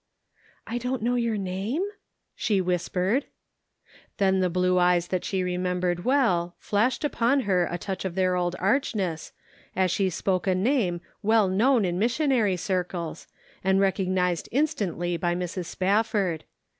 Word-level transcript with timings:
"I 0.65 0.79
don't 0.79 1.03
know 1.03 1.13
your 1.13 1.37
name?" 1.37 1.83
she 2.35 2.59
whispered. 2.59 3.25
Then 4.17 4.39
the 4.39 4.49
blue 4.49 4.79
eyes 4.79 5.09
that 5.09 5.23
she 5.23 5.43
remembered 5.43 6.03
well, 6.05 6.55
flashed 6.57 7.03
upon 7.03 7.41
her 7.41 7.67
a 7.69 7.77
touch 7.77 8.03
of 8.03 8.15
their 8.15 8.35
old 8.35 8.55
arch 8.57 8.95
ness, 8.95 9.31
as 9.75 9.91
she 9.91 10.09
spoke 10.09 10.47
a 10.47 10.55
name 10.55 11.01
well 11.21 11.47
known 11.47 11.85
in 11.85 11.99
mis 11.99 12.17
sionary 12.17 12.57
circles 12.57 13.27
and 13.63 13.79
recognized 13.79 14.49
instantly 14.51 15.17
by 15.17 15.35
Measuring 15.35 15.59
Enthusiasm. 15.61 15.67
451 15.81 16.01
Mrs. 16.01 16.05
Spafford. 16.07 16.45